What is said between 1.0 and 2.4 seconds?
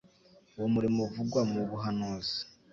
uvugwa mu buhanuzi.